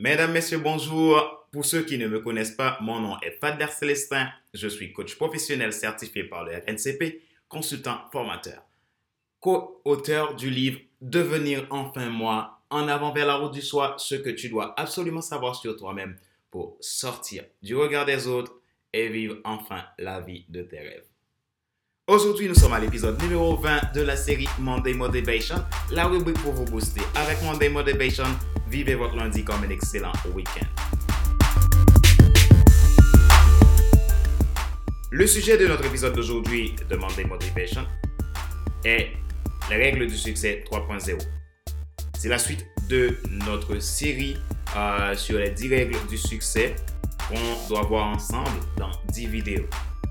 Mesdames, 0.00 0.32
Messieurs, 0.32 0.56
bonjour. 0.56 1.46
Pour 1.52 1.66
ceux 1.66 1.82
qui 1.82 1.98
ne 1.98 2.08
me 2.08 2.20
connaissent 2.20 2.52
pas, 2.52 2.78
mon 2.80 3.00
nom 3.00 3.20
est 3.20 3.32
Fadler 3.32 3.66
Célestin. 3.66 4.30
Je 4.54 4.66
suis 4.66 4.94
coach 4.94 5.14
professionnel 5.14 5.74
certifié 5.74 6.24
par 6.24 6.42
le 6.42 6.52
RNCP, 6.52 7.20
consultant 7.50 7.98
formateur, 8.10 8.62
co-auteur 9.40 10.36
du 10.36 10.48
livre 10.48 10.80
Devenir 11.02 11.66
enfin 11.68 12.08
moi, 12.08 12.62
en 12.70 12.88
avant 12.88 13.12
vers 13.12 13.26
la 13.26 13.34
route 13.34 13.52
du 13.52 13.60
soi, 13.60 13.94
ce 13.98 14.14
que 14.14 14.30
tu 14.30 14.48
dois 14.48 14.72
absolument 14.80 15.20
savoir 15.20 15.54
sur 15.54 15.76
toi-même 15.76 16.16
pour 16.50 16.78
sortir 16.80 17.44
du 17.62 17.76
regard 17.76 18.06
des 18.06 18.26
autres 18.26 18.54
et 18.94 19.08
vivre 19.08 19.36
enfin 19.44 19.84
la 19.98 20.22
vie 20.22 20.46
de 20.48 20.62
tes 20.62 20.78
rêves. 20.78 21.10
Aujourd'hui, 22.06 22.48
nous 22.48 22.54
sommes 22.54 22.72
à 22.72 22.80
l'épisode 22.80 23.20
numéro 23.22 23.54
20 23.54 23.92
de 23.94 24.00
la 24.00 24.16
série 24.16 24.48
Monday 24.58 24.94
Motivation, 24.94 25.56
la 25.92 26.06
rubrique 26.06 26.40
pour 26.42 26.54
vous 26.54 26.64
booster. 26.64 27.02
Avec 27.14 27.42
Monday 27.42 27.68
Motivation, 27.68 28.24
vivez 28.70 28.94
votre 28.94 29.16
lundi 29.16 29.42
comme 29.42 29.64
un 29.64 29.68
excellent 29.68 30.12
week-end. 30.32 30.66
Le 35.10 35.26
sujet 35.26 35.58
de 35.58 35.66
notre 35.66 35.86
épisode 35.86 36.14
d'aujourd'hui 36.14 36.76
de 36.88 36.94
Monday 36.94 37.24
Motivation 37.24 37.84
est 38.84 39.08
les 39.70 39.76
règles 39.76 40.06
du 40.06 40.16
succès 40.16 40.62
3.0. 40.70 41.18
C'est 42.16 42.28
la 42.28 42.38
suite 42.38 42.64
de 42.88 43.16
notre 43.44 43.80
série 43.80 44.36
euh, 44.76 45.16
sur 45.16 45.38
les 45.38 45.50
10 45.50 45.68
règles 45.68 46.06
du 46.08 46.16
succès 46.16 46.76
qu'on 47.28 47.68
doit 47.68 47.82
voir 47.82 48.06
ensemble 48.06 48.60
dans 48.76 48.92
10 49.08 49.26
vidéos. 49.26 49.66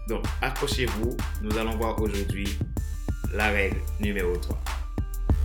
Donc, 0.09 0.25
accrochez-vous, 0.41 1.15
nous 1.43 1.57
allons 1.57 1.77
voir 1.77 2.01
aujourd'hui 2.01 2.57
la 3.33 3.51
règle 3.51 3.77
numéro 4.01 4.35
3. 4.35 4.59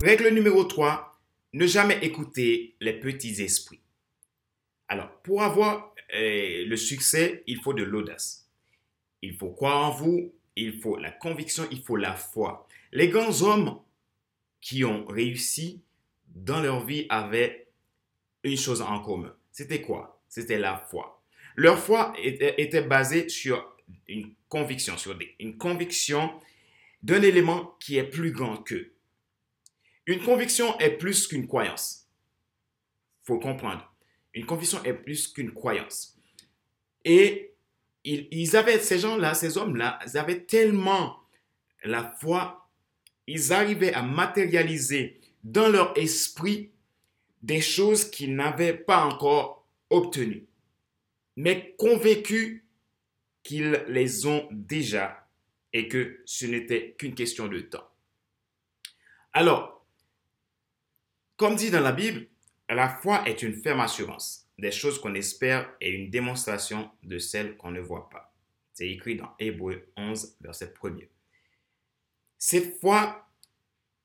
Règle 0.03 0.31
numéro 0.31 0.65
3, 0.65 1.14
ne 1.55 1.67
jamais 1.67 1.99
écouter 2.03 2.75
les 2.81 2.93
petits 2.93 3.41
esprits. 3.41 3.81
Alors, 4.89 5.11
pour 5.23 5.43
avoir 5.43 5.95
euh, 6.15 6.67
le 6.67 6.77
succès, 6.77 7.45
il 7.47 7.61
faut 7.61 7.73
de 7.73 7.85
l'audace. 7.85 8.51
Il 9.23 9.37
faut 9.37 9.51
croire 9.51 9.87
en 9.87 9.91
vous, 9.91 10.35
il 10.57 10.81
faut 10.81 10.99
la 10.99 11.13
conviction, 11.13 11.65
il 11.71 11.81
faut 11.81 11.97
la 11.97 12.15
foi. 12.15 12.67
Les 12.93 13.09
grands 13.09 13.43
hommes 13.43 13.81
qui 14.61 14.85
ont 14.85 15.07
réussi 15.07 15.81
dans 16.35 16.61
leur 16.61 16.85
vie 16.85 17.07
avaient 17.09 17.69
une 18.43 18.57
chose 18.57 18.83
en 18.83 18.99
commun. 19.01 19.35
C'était 19.53 19.81
quoi? 19.81 20.21
C'était 20.29 20.59
la 20.59 20.77
foi. 20.77 21.23
Leur 21.55 21.79
foi 21.79 22.15
était, 22.21 22.61
était 22.61 22.83
basée 22.83 23.29
sur 23.29 23.77
une 24.09 24.35
conviction, 24.49 24.97
sur 24.99 25.17
une 25.39 25.57
conviction 25.57 26.33
d'un 27.05 27.23
élément 27.23 27.77
qui 27.79 27.97
est 27.97 28.05
plus 28.05 28.33
grand 28.33 28.57
qu'eux. 28.57 28.94
Une 30.07 30.23
conviction 30.23 30.79
est 30.79 30.99
plus 30.99 31.27
qu'une 31.27 31.47
croyance. 31.47 32.09
faut 33.23 33.39
comprendre. 33.39 33.91
Une 34.35 34.47
conviction 34.47 34.83
est 34.85 34.95
plus 34.95 35.29
qu'une 35.29 35.53
croyance. 35.53 36.19
Et 37.05 37.55
ils, 38.05 38.29
ils 38.31 38.57
avaient, 38.57 38.79
ces 38.79 38.99
gens-là, 38.99 39.35
ces 39.35 39.57
hommes-là, 39.57 39.99
ils 40.07 40.19
avaient 40.19 40.45
tellement 40.45 41.21
la 41.85 42.03
foi, 42.21 42.69
ils 43.27 43.53
arrivaient 43.53 43.95
à 43.95 44.03
matérialiser 44.03 45.21
dans 45.43 45.69
leur 45.69 45.97
esprit 45.97 46.71
des 47.43 47.61
choses 47.61 48.11
qu'ils 48.11 48.35
n'avaient 48.35 48.77
pas 48.77 49.05
encore 49.05 49.67
obtenues, 49.91 50.47
mais 51.37 51.75
convaincus 51.79 52.63
qu'ils 53.43 53.85
les 53.89 54.27
ont 54.27 54.49
déjà 54.51 55.29
et 55.73 55.89
que 55.89 56.23
ce 56.25 56.47
n'était 56.47 56.95
qu'une 56.99 57.15
question 57.15 57.49
de 57.49 57.61
temps. 57.61 57.87
Alors, 59.33 59.74
comme 61.45 61.57
dit 61.57 61.71
dans 61.71 61.83
la 61.83 61.93
Bible, 61.93 62.27
la 62.71 62.89
foi 62.89 63.29
est 63.29 63.43
une 63.43 63.53
ferme 63.53 63.81
assurance 63.81 64.49
des 64.57 64.73
choses 64.73 64.99
qu'on 64.99 65.15
espère 65.15 65.71
et 65.79 65.91
une 65.91 66.09
démonstration 66.09 66.91
de 67.03 67.19
celles 67.19 67.59
qu'on 67.59 67.71
ne 67.71 67.83
voit 67.83 68.09
pas. 68.09 68.35
C'est 68.73 68.89
écrit 68.89 69.17
dans 69.17 69.29
Hébreu 69.39 69.87
11, 69.99 70.39
verset 70.41 70.73
1er. 70.83 71.11
Cette 72.39 72.81
foi 72.81 73.29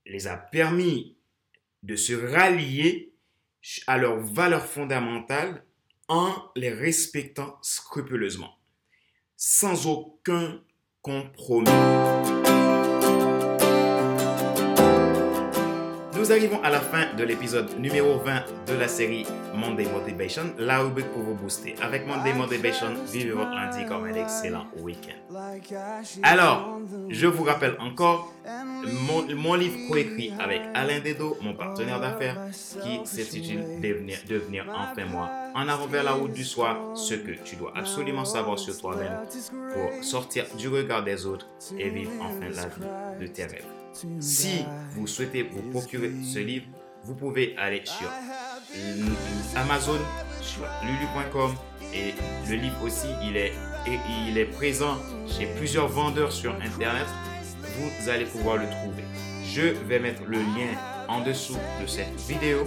les 0.05 0.27
a 0.27 0.35
permis 0.35 1.16
de 1.81 1.95
se 1.95 2.11
rallier 2.11 3.13
à 3.88 3.97
leurs 3.97 4.19
valeurs 4.19 4.66
fondamentales 4.66 5.63
en 6.09 6.51
les 6.57 6.73
respectant 6.73 7.57
scrupuleusement 7.61 8.59
sans 9.38 9.88
aucun 9.88 10.61
compromis. 11.01 11.71
Nous 16.19 16.34
arrivons 16.34 16.62
à 16.63 16.69
la 16.69 16.81
fin 16.81 17.13
de 17.18 17.24
l'épisode 17.24 17.80
numéro 17.80 18.18
20 18.18 18.44
de 18.68 18.74
la 18.74 18.90
série 18.90 19.25
Monday 19.56 19.85
Motivation, 19.85 20.53
la 20.57 20.80
rubrique 20.80 21.07
pour 21.13 21.22
vous 21.22 21.34
booster. 21.34 21.75
Avec 21.81 22.06
Monday 22.06 22.34
Motivation, 22.34 22.88
vivez 23.09 23.31
votre 23.31 23.52
lundi 23.52 23.85
comme 23.85 24.03
un 24.03 24.13
excellent 24.13 24.66
week-end. 24.81 25.40
Alors, 26.22 26.78
je 27.07 27.25
vous 27.25 27.46
rappelle 27.46 27.78
encore 27.80 28.34
mon, 28.85 29.53
livre 29.53 29.78
coécrit 29.90 30.34
avec 30.38 30.62
Alain 30.74 31.00
Dedo, 31.00 31.38
mon 31.41 31.53
partenaire 31.53 32.02
d'affaires, 32.02 32.36
qui 32.84 33.00
s'intitule 33.06 33.80
Devenir, 33.81 34.18
Devenir 34.28 34.66
enfin 34.68 35.06
moi. 35.06 35.30
En 35.56 35.69
avant 35.69 35.88
vers 35.88 36.03
la 36.03 36.12
route 36.12 36.34
du 36.34 36.44
soir, 36.44 36.97
ce 36.97 37.13
que 37.13 37.31
tu 37.46 37.56
dois 37.56 37.72
absolument 37.78 38.25
savoir 38.25 38.59
sur 38.59 38.78
toi-même 38.78 39.22
pour 39.74 40.03
sortir 40.03 40.46
du 40.57 40.68
regard 40.68 41.01
des 41.01 41.25
autres 41.25 41.47
et 41.78 41.90
vivre 41.90 42.12
enfin 42.19 42.50
la 42.53 42.66
vie 42.66 43.22
de 43.22 43.28
tes 43.28 43.46
rêves. 43.46 43.78
Si 44.19 44.66
vous 44.91 45.07
souhaitez 45.07 45.44
vous 45.44 45.69
procurer 45.72 46.11
ce 46.23 46.39
livre, 46.39 46.66
vous 47.03 47.16
pouvez 47.16 47.55
aller 47.57 47.83
sur 47.85 48.09
Amazon, 49.55 50.00
sur 50.41 50.63
lulu.com 50.83 51.53
et 51.94 52.13
le 52.50 52.55
livre 52.55 52.83
aussi, 52.83 53.07
il 53.23 53.38
est, 53.38 53.53
il 54.27 54.38
est 54.38 54.45
présent 54.45 54.97
chez 55.27 55.47
plusieurs 55.57 55.88
vendeurs 55.88 56.31
sur 56.31 56.53
Internet. 56.55 57.07
Vous 57.61 58.09
allez 58.09 58.25
pouvoir 58.25 58.57
le 58.57 58.69
trouver. 58.69 59.03
Je 59.44 59.61
vais 59.88 60.00
mettre 60.00 60.23
le 60.25 60.38
lien 60.39 60.75
en 61.07 61.21
dessous 61.23 61.57
de 61.81 61.88
cette 61.88 62.16
vidéo 62.27 62.63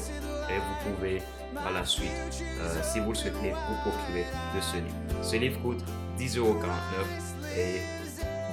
et 0.50 0.59
vous 0.59 0.94
pouvez 0.97 1.22
par 1.54 1.71
la 1.71 1.84
suite, 1.84 2.10
euh, 2.60 2.83
si 2.83 2.99
vous 3.00 3.10
le 3.10 3.15
souhaitez, 3.15 3.50
vous 3.50 3.91
procurer 3.91 4.25
de 4.56 4.60
ce 4.60 4.77
livre. 4.77 5.22
Ce 5.22 5.37
livre 5.37 5.60
coûte 5.60 5.84
10,49€ 6.19 7.56
et 7.56 7.81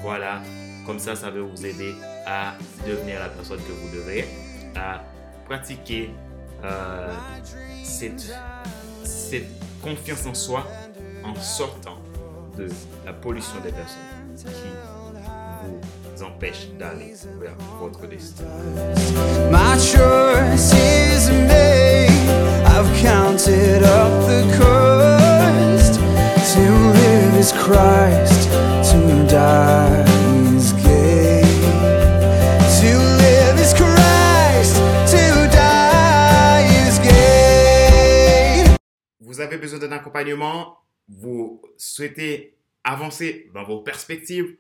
voilà, 0.02 0.42
comme 0.90 0.98
ça, 0.98 1.16
ça 1.16 1.30
va 1.30 1.40
vous 1.40 1.66
aider 1.68 1.94
à 2.26 2.56
devenir 2.88 3.20
la 3.20 3.30
personne 3.30 3.60
que 3.60 3.72
vous 3.72 3.96
devez, 3.96 4.26
à 4.76 5.04
pratiquer 5.46 6.10
euh, 6.64 7.14
cette, 7.84 9.46
confiance 9.84 10.26
en 10.26 10.34
soi 10.34 10.66
en 11.24 11.36
sortant 11.36 12.00
de 12.58 12.68
la 13.06 13.14
pollution 13.14 13.60
des 13.64 13.72
personnes 13.72 14.00
qui 14.36 14.50
vous 16.16 16.24
empêche 16.24 16.70
d'aller 16.80 17.14
vers 17.40 17.56
votre 17.80 18.08
destin. 18.08 18.46
Counted 23.02 23.84
up 23.84 24.28
the. 24.28 24.50
To 26.50 26.62
live 26.62 27.36
is 27.36 27.52
Christ, 27.52 28.09
vous 41.08 41.62
souhaitez 41.78 42.56
avancer 42.84 43.50
dans 43.54 43.64
vos 43.64 43.82
perspectives, 43.82 44.56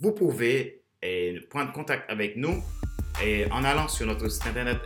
vous 0.00 0.12
pouvez 0.12 0.82
eh, 1.02 1.40
prendre 1.50 1.72
contact 1.72 2.10
avec 2.10 2.36
nous 2.36 2.62
et 3.22 3.46
en 3.50 3.64
allant 3.64 3.88
sur 3.88 4.06
notre 4.06 4.28
site 4.28 4.46
internet, 4.46 4.78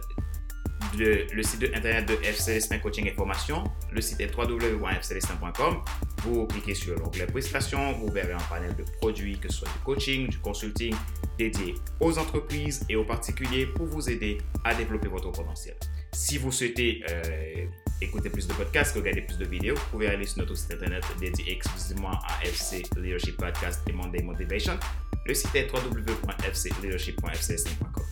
de, 0.96 1.26
le 1.32 1.42
site 1.42 1.64
internet 1.74 2.06
de 2.06 2.14
FC 2.24 2.60
Coaching 2.80 3.06
et 3.06 3.12
Formation. 3.12 3.64
Le 3.92 4.00
site 4.00 4.20
est 4.20 4.36
www.fcelestin.com. 4.36 5.82
Vous 6.22 6.46
cliquez 6.46 6.74
sur 6.74 6.98
l'onglet 6.98 7.26
Prestations, 7.26 7.92
vous 7.92 8.08
verrez 8.08 8.32
un 8.32 8.48
panel 8.48 8.74
de 8.76 8.84
produits, 9.00 9.38
que 9.38 9.50
ce 9.50 9.58
soit 9.58 9.68
du 9.68 9.84
coaching, 9.84 10.28
du 10.28 10.38
consulting, 10.38 10.94
dédié 11.38 11.74
aux 12.00 12.18
entreprises 12.18 12.84
et 12.88 12.96
aux 12.96 13.04
particuliers 13.04 13.66
pour 13.66 13.86
vous 13.86 14.10
aider 14.10 14.38
à 14.64 14.74
développer 14.74 15.08
votre 15.08 15.30
potentiel. 15.32 15.76
Si 16.12 16.38
vous 16.38 16.52
souhaitez 16.52 17.02
euh, 17.08 17.66
écouter 18.00 18.30
plus 18.30 18.48
de 18.48 18.54
podcasts, 18.54 18.96
regarder 18.96 19.20
plus 19.22 19.38
de 19.38 19.44
vidéos, 19.44 19.74
vous 19.74 19.90
pouvez 19.90 20.06
aller 20.08 20.26
sur 20.26 20.38
notre 20.38 20.56
site 20.56 20.72
internet 20.72 21.04
dédié 21.18 21.52
exclusivement 21.52 22.12
à 22.12 22.38
FC 22.44 22.84
Leadership 22.96 23.36
Podcast 23.36 23.82
et 23.88 23.92
Monday 23.92 24.22
Motivation. 24.22 24.78
Le 25.26 25.34
site 25.34 25.54
est 25.54 25.70
www.fcleadership.fcs.com. 25.72 28.04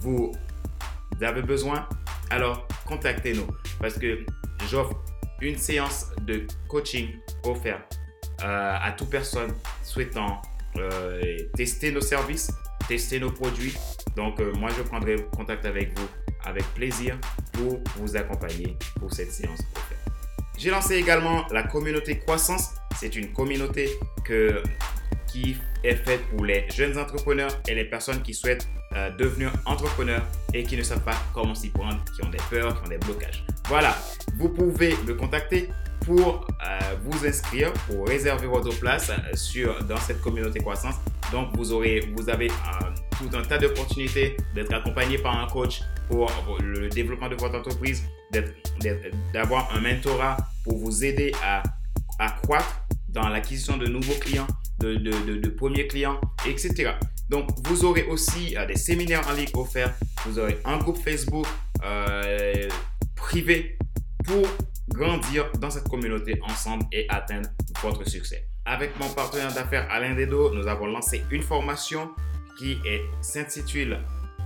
Vous 0.00 0.32
avez 1.20 1.42
besoin, 1.42 1.88
alors 2.30 2.66
contactez-nous 2.86 3.48
parce 3.80 3.98
que 3.98 4.24
j'offre 4.70 4.94
une 5.40 5.58
séance 5.58 6.12
de 6.22 6.46
coaching 6.68 7.08
offerte 7.44 7.98
euh, 8.42 8.76
à 8.80 8.92
toute 8.92 9.10
personne 9.10 9.52
souhaitant 9.82 10.40
euh, 10.76 11.38
tester 11.54 11.90
nos 11.92 12.00
services, 12.00 12.50
tester 12.88 13.20
nos 13.20 13.30
produits. 13.30 13.76
Donc, 14.16 14.40
euh, 14.40 14.52
moi, 14.54 14.70
je 14.76 14.82
prendrai 14.82 15.16
contact 15.36 15.64
avec 15.64 15.96
vous 15.98 16.08
avec 16.44 16.64
plaisir 16.74 17.16
vous 17.54 18.16
accompagner 18.16 18.76
pour 19.00 19.12
cette 19.12 19.32
séance. 19.32 19.60
J'ai 20.56 20.70
lancé 20.70 20.94
également 20.94 21.46
la 21.50 21.64
communauté 21.64 22.18
croissance. 22.18 22.70
C'est 22.96 23.16
une 23.16 23.32
communauté 23.32 23.90
que, 24.24 24.62
qui 25.26 25.56
est 25.82 25.96
faite 25.96 26.20
pour 26.30 26.44
les 26.44 26.66
jeunes 26.70 26.96
entrepreneurs 26.96 27.50
et 27.68 27.74
les 27.74 27.84
personnes 27.84 28.22
qui 28.22 28.34
souhaitent 28.34 28.68
euh, 28.94 29.10
devenir 29.16 29.52
entrepreneurs 29.66 30.22
et 30.52 30.62
qui 30.62 30.76
ne 30.76 30.82
savent 30.82 31.02
pas 31.02 31.16
comment 31.32 31.54
s'y 31.54 31.70
prendre, 31.70 32.00
qui 32.14 32.24
ont 32.24 32.30
des 32.30 32.38
peurs, 32.48 32.80
qui 32.80 32.86
ont 32.86 32.90
des 32.90 32.98
blocages. 32.98 33.44
Voilà, 33.68 33.96
vous 34.38 34.48
pouvez 34.48 34.96
me 35.04 35.14
contacter 35.14 35.68
pour 36.06 36.46
euh, 36.64 36.78
vous 37.04 37.26
inscrire, 37.26 37.72
pour 37.88 38.06
réserver 38.06 38.46
votre 38.46 38.78
place 38.78 39.10
euh, 39.10 39.34
sur, 39.34 39.82
dans 39.84 39.96
cette 39.96 40.20
communauté 40.20 40.60
croissance. 40.60 40.94
Donc, 41.32 41.56
vous, 41.56 41.72
aurez, 41.72 42.12
vous 42.16 42.28
avez 42.28 42.48
tout 43.18 43.36
un 43.36 43.42
tas 43.42 43.58
d'opportunités 43.58 44.36
d'être 44.54 44.72
accompagné 44.72 45.18
par 45.18 45.36
un 45.36 45.46
coach 45.48 45.80
pour 46.08 46.30
le 46.62 46.88
développement 46.88 47.28
de 47.28 47.36
votre 47.36 47.58
entreprise, 47.58 48.04
d'avoir 49.32 49.74
un 49.74 49.80
mentorat 49.80 50.36
pour 50.64 50.78
vous 50.78 51.04
aider 51.04 51.32
à, 51.42 51.62
croître 52.42 52.86
dans 53.08 53.28
l'acquisition 53.28 53.76
de 53.76 53.86
nouveaux 53.86 54.14
clients, 54.14 54.46
de, 54.80 55.48
premiers 55.48 55.86
clients, 55.86 56.20
etc. 56.46 56.92
Donc, 57.28 57.48
vous 57.66 57.84
aurez 57.84 58.04
aussi 58.04 58.54
euh, 58.56 58.66
des 58.66 58.76
séminaires 58.76 59.26
en 59.28 59.32
ligne 59.32 59.48
offerts. 59.54 59.94
Vous 60.26 60.38
aurez 60.38 60.58
un 60.64 60.76
groupe 60.76 60.98
Facebook 60.98 61.46
euh, 61.82 62.68
privé 63.16 63.78
pour 64.24 64.46
grandir 64.88 65.50
dans 65.58 65.70
cette 65.70 65.88
communauté 65.88 66.38
ensemble 66.42 66.84
et 66.92 67.06
atteindre 67.08 67.48
votre 67.82 68.06
succès. 68.06 68.46
Avec 68.66 68.98
mon 68.98 69.08
partenaire 69.08 69.52
d'affaires 69.54 69.86
Alain 69.90 70.14
Dedo, 70.14 70.54
nous 70.54 70.66
avons 70.66 70.86
lancé 70.86 71.24
une 71.30 71.42
formation 71.42 72.10
qui 72.58 72.78
s'intitule 73.20 73.98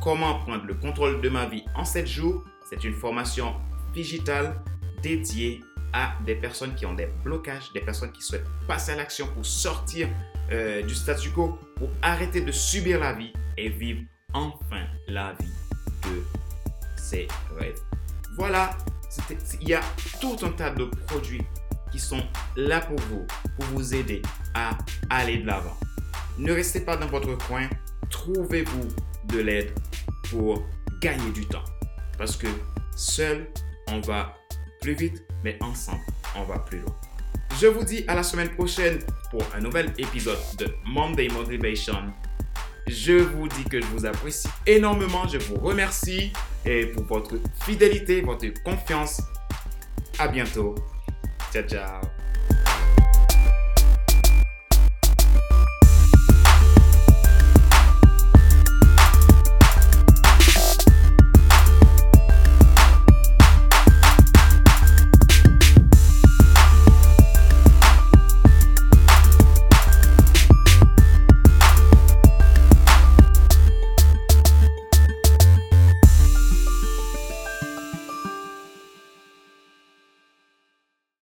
Comment 0.09 0.39
prendre 0.39 0.65
le 0.65 0.73
contrôle 0.73 1.21
de 1.21 1.29
ma 1.29 1.45
vie 1.45 1.67
en 1.75 1.85
7 1.85 2.07
jours? 2.07 2.43
C'est 2.71 2.83
une 2.83 2.95
formation 2.95 3.55
digitale 3.93 4.59
dédiée 5.03 5.63
à 5.93 6.15
des 6.25 6.35
personnes 6.35 6.75
qui 6.75 6.87
ont 6.87 6.95
des 6.95 7.11
blocages, 7.23 7.71
des 7.75 7.83
personnes 7.83 8.11
qui 8.13 8.23
souhaitent 8.23 8.47
passer 8.67 8.93
à 8.93 8.97
l'action 8.97 9.27
pour 9.27 9.45
sortir 9.45 10.09
euh, 10.51 10.81
du 10.81 10.95
statu 10.95 11.29
quo, 11.29 11.59
pour 11.77 11.91
arrêter 12.01 12.41
de 12.41 12.51
subir 12.51 13.01
la 13.01 13.13
vie 13.13 13.35
et 13.59 13.69
vivre 13.69 14.01
enfin 14.33 14.87
la 15.09 15.35
vie 15.35 15.53
de 16.05 16.23
ses 16.97 17.29
rêves. 17.59 17.79
Voilà, 18.39 18.79
il 19.61 19.69
y 19.69 19.75
a 19.75 19.83
tout 20.23 20.39
un 20.41 20.53
tas 20.53 20.71
de 20.71 20.87
produits 21.07 21.45
qui 21.93 21.99
sont 21.99 22.23
là 22.57 22.81
pour 22.81 22.99
vous, 23.11 23.27
pour 23.59 23.67
vous 23.75 23.95
aider 23.95 24.23
à 24.55 24.71
aller 25.11 25.37
de 25.37 25.47
l'avant. 25.47 25.77
Ne 26.39 26.55
restez 26.55 26.81
pas 26.81 26.97
dans 26.97 27.09
votre 27.09 27.37
coin, 27.47 27.69
trouvez-vous 28.09 28.89
de 29.27 29.41
l'aide 29.41 29.71
pour 30.31 30.65
gagner 31.01 31.31
du 31.33 31.47
temps. 31.47 31.65
Parce 32.17 32.37
que 32.37 32.49
seul, 32.97 33.47
on 33.89 34.01
va 34.01 34.37
plus 34.81 34.95
vite, 34.95 35.25
mais 35.45 35.59
ensemble, 35.63 36.03
on 36.37 36.45
va 36.45 36.59
plus 36.59 36.81
loin. 36.81 36.97
Je 37.61 37.67
vous 37.67 37.85
dis 37.85 38.05
à 38.07 38.15
la 38.15 38.23
semaine 38.23 38.51
prochaine 38.51 38.99
pour 39.31 39.43
un 39.55 39.61
nouvel 39.61 39.93
épisode 39.99 40.39
de 40.59 40.73
Monday 40.87 41.29
Motivation. 41.29 42.13
Je 42.87 43.15
vous 43.15 43.49
dis 43.49 43.65
que 43.65 43.81
je 43.81 43.87
vous 43.87 44.07
apprécie 44.07 44.49
énormément. 44.67 45.27
Je 45.29 45.39
vous 45.39 45.57
remercie 45.57 46.33
et 46.65 46.87
pour 46.87 47.05
votre 47.05 47.37
fidélité, 47.65 48.21
votre 48.21 48.47
confiance. 48.63 49.21
À 50.19 50.29
bientôt. 50.29 50.75
Ciao, 51.53 51.63
ciao. 51.65 52.18